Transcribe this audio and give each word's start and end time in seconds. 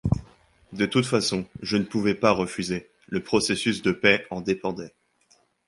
De 0.73 0.87
toute 0.87 1.05
façon, 1.05 1.45
je 1.61 1.77
ne 1.77 1.83
pouvais 1.83 2.15
pas 2.15 2.31
refuser, 2.31 2.89
le 3.07 3.21
processus 3.21 3.83
de 3.83 3.91
paix 3.91 4.25
en 4.31 4.41
dépendait. 4.41 4.95